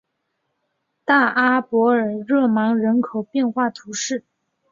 [1.05, 4.23] 大阿伯尔热芒人口变化图示